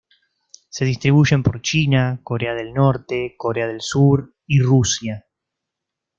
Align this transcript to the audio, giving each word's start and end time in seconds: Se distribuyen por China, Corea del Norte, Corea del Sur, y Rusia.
Se 0.69 0.83
distribuyen 0.83 1.43
por 1.43 1.61
China, 1.61 2.19
Corea 2.23 2.55
del 2.55 2.73
Norte, 2.73 3.35
Corea 3.37 3.67
del 3.67 3.81
Sur, 3.81 4.33
y 4.47 4.59
Rusia. 4.59 5.27